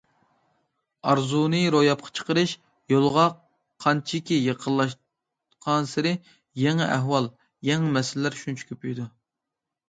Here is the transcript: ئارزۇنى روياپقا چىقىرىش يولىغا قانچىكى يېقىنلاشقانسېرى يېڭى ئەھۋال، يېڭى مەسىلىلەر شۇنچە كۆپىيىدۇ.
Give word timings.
ئارزۇنى 1.09 1.57
روياپقا 1.73 2.13
چىقىرىش 2.19 2.53
يولىغا 2.93 3.25
قانچىكى 3.85 4.39
يېقىنلاشقانسېرى 4.39 6.15
يېڭى 6.63 6.89
ئەھۋال، 6.97 7.29
يېڭى 7.71 7.93
مەسىلىلەر 7.99 8.41
شۇنچە 8.43 8.69
كۆپىيىدۇ. 8.73 9.09